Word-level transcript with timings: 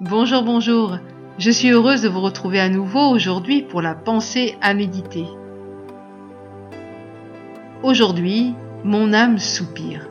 Bonjour, 0.00 0.44
bonjour. 0.44 0.96
Je 1.38 1.50
suis 1.50 1.70
heureuse 1.70 2.02
de 2.02 2.08
vous 2.08 2.20
retrouver 2.20 2.60
à 2.60 2.68
nouveau 2.68 3.10
aujourd'hui 3.10 3.62
pour 3.62 3.82
la 3.82 3.96
pensée 3.96 4.56
à 4.60 4.72
méditer. 4.72 5.26
Aujourd'hui, 7.82 8.54
mon 8.84 9.12
âme 9.12 9.38
soupire. 9.38 10.06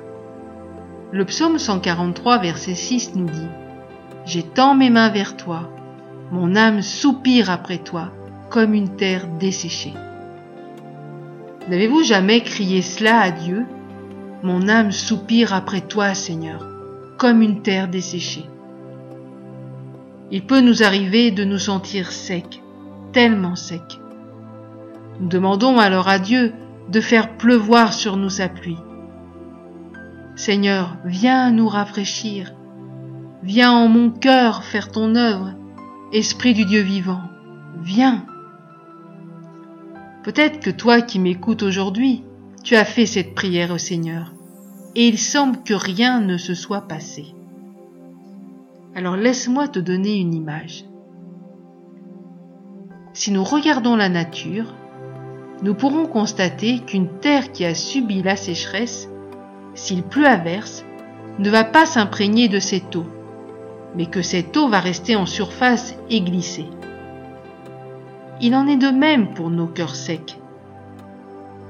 Le 1.14 1.24
psaume 1.24 1.58
143, 1.58 2.40
verset 2.40 2.76
6 2.76 3.16
nous 3.16 3.30
dit 3.30 3.48
J'étends 4.26 4.76
mes 4.76 4.90
mains 4.90 5.08
vers 5.08 5.38
toi, 5.38 5.72
mon 6.34 6.58
âme 6.58 6.82
soupire 6.82 7.50
après 7.50 7.78
toi, 7.78 8.12
comme 8.50 8.74
une 8.74 8.98
terre 8.98 9.26
desséchée. 9.40 9.94
N'avez-vous 11.70 12.04
jamais 12.04 12.42
crié 12.42 12.82
cela 12.82 13.22
à 13.22 13.32
Dieu 13.32 13.66
Mon 14.44 14.68
âme 14.68 14.92
soupire 14.92 15.54
après 15.54 15.80
toi, 15.80 16.14
Seigneur, 16.14 16.68
comme 17.18 17.42
une 17.42 17.62
terre 17.62 17.88
desséchée. 17.88 18.48
Il 20.32 20.46
peut 20.46 20.62
nous 20.62 20.84
arriver 20.84 21.32
de 21.32 21.44
nous 21.44 21.58
sentir 21.58 22.12
secs, 22.12 22.62
tellement 23.14 23.56
secs. 23.56 24.00
Nous 25.20 25.30
demandons 25.30 25.80
alors 25.80 26.08
à 26.10 26.20
Dieu 26.20 26.54
de 26.90 27.02
faire 27.02 27.38
pleuvoir 27.38 27.94
sur 27.94 28.18
nous 28.18 28.30
sa 28.30 28.50
pluie. 28.50 28.78
Seigneur, 30.36 30.98
viens 31.06 31.52
nous 31.52 31.68
rafraîchir. 31.68 32.54
Viens 33.42 33.72
en 33.72 33.88
mon 33.88 34.12
cœur 34.12 34.64
faire 34.64 34.92
ton 34.92 35.16
œuvre. 35.16 35.54
Esprit 36.14 36.54
du 36.54 36.66
Dieu 36.66 36.82
vivant, 36.82 37.22
viens. 37.82 38.26
Peut-être 40.24 40.60
que 40.60 40.70
toi 40.70 41.02
qui 41.02 41.20
m'écoutes 41.20 41.64
aujourd'hui, 41.64 42.24
tu 42.64 42.76
as 42.76 42.86
fait 42.86 43.06
cette 43.06 43.34
prière 43.34 43.72
au 43.72 43.78
Seigneur, 43.78 44.34
et 44.96 45.08
il 45.08 45.18
semble 45.18 45.64
que 45.64 45.74
rien 45.74 46.22
ne 46.22 46.38
se 46.38 46.54
soit 46.54 46.88
passé. 46.88 47.37
Alors 48.98 49.16
laisse-moi 49.16 49.68
te 49.68 49.78
donner 49.78 50.18
une 50.18 50.34
image. 50.34 50.84
Si 53.14 53.32
nous 53.32 53.44
regardons 53.44 53.96
la 53.96 54.10
nature, 54.10 54.74
nous 55.62 55.76
pourrons 55.76 56.08
constater 56.08 56.80
qu'une 56.80 57.20
terre 57.20 57.52
qui 57.52 57.64
a 57.64 57.76
subi 57.76 58.24
la 58.24 58.36
sécheresse, 58.36 59.08
s'il 59.76 60.02
pleut 60.02 60.26
à 60.26 60.38
verse, 60.38 60.84
ne 61.38 61.52
va 61.52 61.64
pas 61.64 61.86
s'imprégner 61.86 62.48
de 62.48 62.58
cette 62.58 62.96
eau, 62.96 63.06
mais 63.96 64.08
que 64.08 64.24
cette 64.24 64.58
eau 64.58 64.68
va 64.68 64.80
rester 64.80 65.16
en 65.16 65.28
surface 65.28 65.96
et 66.10 66.22
glisser. 66.22 66.66
Il 68.42 68.56
en 68.56 68.66
est 68.66 68.78
de 68.78 68.90
même 68.90 69.36
pour 69.36 69.52
nos 69.52 69.68
cœurs 69.68 69.96
secs. 69.96 70.40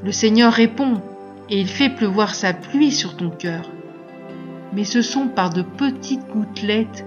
Le 0.01 0.13
Seigneur 0.13 0.53
répond 0.53 1.01
et 1.49 1.59
il 1.59 1.67
fait 1.67 1.89
pleuvoir 1.89 2.35
sa 2.35 2.53
pluie 2.53 2.93
sur 2.93 3.17
ton 3.17 3.29
cœur. 3.29 3.69
Mais 4.71 4.85
ce 4.85 5.01
sont 5.01 5.27
par 5.27 5.49
de 5.49 5.61
petites 5.61 6.25
gouttelettes 6.29 7.03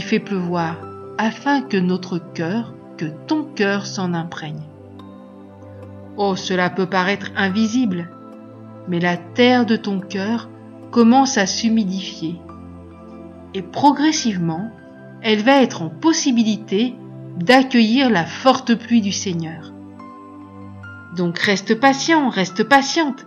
fait 0.00 0.20
pleuvoir, 0.20 0.76
afin 1.18 1.62
que 1.62 1.76
notre 1.76 2.18
cœur, 2.18 2.74
que 2.96 3.06
ton 3.26 3.44
cœur 3.44 3.86
s'en 3.86 4.14
imprègne. 4.14 4.62
Oh, 6.16 6.36
cela 6.36 6.70
peut 6.70 6.86
paraître 6.86 7.30
invisible, 7.36 8.08
mais 8.88 9.00
la 9.00 9.16
terre 9.16 9.66
de 9.66 9.76
ton 9.76 10.00
cœur 10.00 10.48
commence 10.90 11.38
à 11.38 11.46
s'humidifier. 11.46 12.40
Et 13.52 13.62
progressivement, 13.62 14.70
elle 15.22 15.42
va 15.42 15.62
être 15.62 15.82
en 15.82 15.88
possibilité 15.88 16.94
d'accueillir 17.36 18.10
la 18.10 18.24
forte 18.24 18.74
pluie 18.74 19.00
du 19.00 19.12
Seigneur. 19.12 19.72
Donc 21.16 21.38
reste 21.38 21.80
patient, 21.80 22.28
reste 22.28 22.64
patiente, 22.64 23.26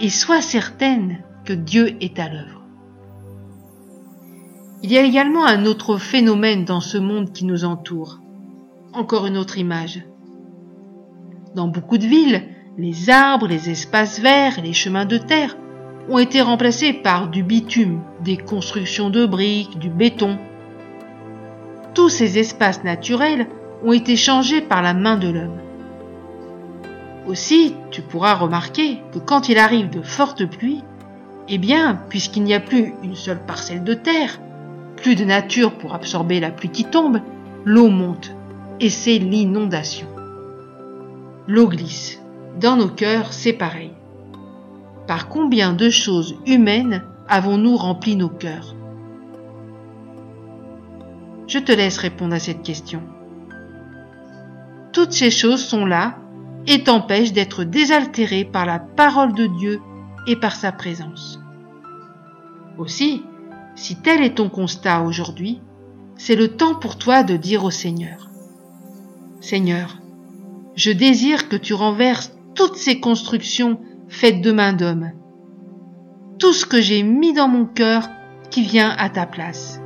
et 0.00 0.10
sois 0.10 0.40
certaine 0.40 1.18
que 1.44 1.52
Dieu 1.52 1.96
est 2.00 2.18
à 2.18 2.28
l'œuvre. 2.28 2.63
Il 4.84 4.92
y 4.92 4.98
a 4.98 5.02
également 5.02 5.46
un 5.46 5.64
autre 5.64 5.96
phénomène 5.96 6.66
dans 6.66 6.82
ce 6.82 6.98
monde 6.98 7.32
qui 7.32 7.46
nous 7.46 7.64
entoure. 7.64 8.20
Encore 8.92 9.24
une 9.24 9.38
autre 9.38 9.56
image. 9.56 10.04
Dans 11.54 11.68
beaucoup 11.68 11.96
de 11.96 12.04
villes, 12.04 12.42
les 12.76 13.08
arbres, 13.08 13.48
les 13.48 13.70
espaces 13.70 14.20
verts 14.20 14.60
les 14.62 14.74
chemins 14.74 15.06
de 15.06 15.16
terre 15.16 15.56
ont 16.10 16.18
été 16.18 16.42
remplacés 16.42 16.92
par 16.92 17.30
du 17.30 17.42
bitume, 17.42 18.02
des 18.20 18.36
constructions 18.36 19.08
de 19.08 19.24
briques, 19.24 19.78
du 19.78 19.88
béton. 19.88 20.36
Tous 21.94 22.10
ces 22.10 22.38
espaces 22.38 22.84
naturels 22.84 23.46
ont 23.86 23.92
été 23.92 24.16
changés 24.16 24.60
par 24.60 24.82
la 24.82 24.92
main 24.92 25.16
de 25.16 25.28
l'homme. 25.28 25.60
Aussi, 27.26 27.74
tu 27.90 28.02
pourras 28.02 28.34
remarquer 28.34 28.98
que 29.14 29.18
quand 29.18 29.48
il 29.48 29.56
arrive 29.56 29.88
de 29.88 30.02
fortes 30.02 30.44
pluies, 30.44 30.84
eh 31.48 31.56
bien, 31.56 31.98
puisqu'il 32.10 32.42
n'y 32.42 32.52
a 32.52 32.60
plus 32.60 32.92
une 33.02 33.16
seule 33.16 33.40
parcelle 33.46 33.82
de 33.82 33.94
terre, 33.94 34.40
plus 34.96 35.16
de 35.16 35.24
nature 35.24 35.76
pour 35.78 35.94
absorber 35.94 36.40
la 36.40 36.50
pluie 36.50 36.70
qui 36.70 36.84
tombe, 36.84 37.20
l'eau 37.64 37.88
monte 37.88 38.32
et 38.80 38.90
c'est 38.90 39.18
l'inondation. 39.18 40.08
L'eau 41.46 41.68
glisse. 41.68 42.20
Dans 42.60 42.76
nos 42.76 42.88
cœurs, 42.88 43.32
c'est 43.32 43.52
pareil. 43.52 43.92
Par 45.06 45.28
combien 45.28 45.72
de 45.72 45.90
choses 45.90 46.36
humaines 46.46 47.02
avons-nous 47.28 47.76
rempli 47.76 48.16
nos 48.16 48.28
cœurs? 48.28 48.74
Je 51.46 51.58
te 51.58 51.72
laisse 51.72 51.98
répondre 51.98 52.34
à 52.34 52.38
cette 52.38 52.62
question. 52.62 53.02
Toutes 54.92 55.12
ces 55.12 55.30
choses 55.30 55.62
sont 55.62 55.84
là 55.84 56.18
et 56.66 56.84
t'empêchent 56.84 57.32
d'être 57.32 57.64
désaltéré 57.64 58.44
par 58.44 58.64
la 58.64 58.78
parole 58.78 59.34
de 59.34 59.46
Dieu 59.46 59.80
et 60.26 60.36
par 60.36 60.54
sa 60.54 60.72
présence. 60.72 61.38
Aussi, 62.78 63.22
si 63.74 63.96
tel 63.96 64.22
est 64.22 64.36
ton 64.36 64.48
constat 64.48 65.02
aujourd'hui, 65.02 65.60
c'est 66.16 66.36
le 66.36 66.56
temps 66.56 66.74
pour 66.74 66.96
toi 66.96 67.22
de 67.22 67.36
dire 67.36 67.64
au 67.64 67.70
Seigneur, 67.70 68.30
Seigneur, 69.40 69.98
je 70.76 70.90
désire 70.90 71.48
que 71.48 71.56
tu 71.56 71.74
renverses 71.74 72.32
toutes 72.54 72.76
ces 72.76 73.00
constructions 73.00 73.80
faites 74.08 74.40
de 74.40 74.52
main 74.52 74.72
d'homme, 74.72 75.10
tout 76.38 76.52
ce 76.52 76.66
que 76.66 76.80
j'ai 76.80 77.02
mis 77.02 77.32
dans 77.32 77.48
mon 77.48 77.64
cœur 77.64 78.08
qui 78.50 78.62
vient 78.62 78.94
à 78.96 79.08
ta 79.08 79.26
place, 79.26 79.80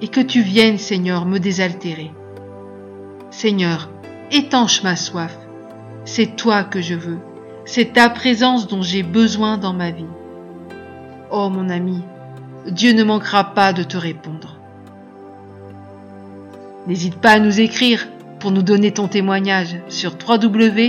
et 0.00 0.08
que 0.08 0.20
tu 0.20 0.42
viennes, 0.42 0.78
Seigneur, 0.78 1.26
me 1.26 1.38
désaltérer. 1.38 2.12
Seigneur, 3.30 3.90
étanche 4.30 4.82
ma 4.82 4.96
soif, 4.96 5.36
c'est 6.04 6.36
toi 6.36 6.62
que 6.62 6.80
je 6.80 6.94
veux, 6.94 7.18
c'est 7.64 7.94
ta 7.94 8.10
présence 8.10 8.66
dont 8.66 8.82
j'ai 8.82 9.02
besoin 9.02 9.58
dans 9.58 9.74
ma 9.74 9.90
vie. 9.90 10.06
Oh 11.30 11.48
mon 11.50 11.68
ami, 11.68 12.02
Dieu 12.70 12.92
ne 12.92 13.04
manquera 13.04 13.54
pas 13.54 13.72
de 13.72 13.82
te 13.82 13.96
répondre. 13.96 14.56
N'hésite 16.86 17.16
pas 17.16 17.32
à 17.32 17.38
nous 17.38 17.60
écrire 17.60 18.06
pour 18.40 18.50
nous 18.50 18.62
donner 18.62 18.92
ton 18.92 19.08
témoignage 19.08 19.76
sur 19.88 20.12
www.mfpg.be. 20.12 20.88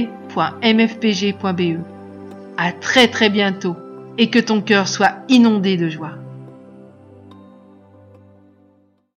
À 2.57 2.72
très 2.73 3.07
très 3.07 3.29
bientôt 3.29 3.75
et 4.18 4.29
que 4.29 4.39
ton 4.39 4.62
cœur 4.62 4.88
soit 4.88 5.16
inondé 5.29 5.78
de 5.78 5.89
joie. 5.89 6.12